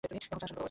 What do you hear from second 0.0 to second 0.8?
এখন আসনের কথা বলা হইবে।